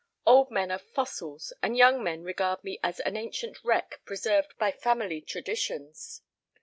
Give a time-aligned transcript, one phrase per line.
[0.25, 4.71] Old men are fossils and young men regard me as an ancient wreck preserved by
[4.71, 6.23] family traditions.